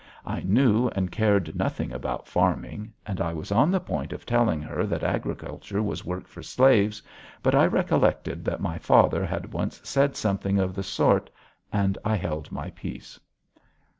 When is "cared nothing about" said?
1.11-2.27